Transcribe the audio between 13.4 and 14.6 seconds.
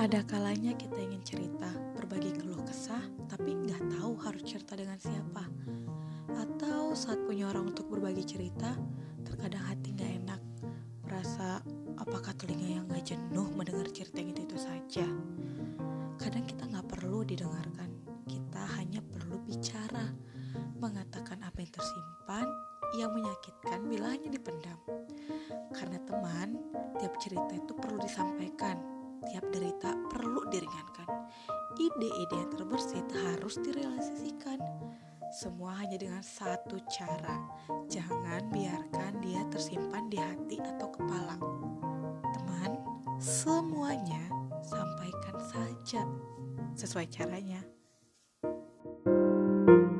mendengar cerita yang itu, itu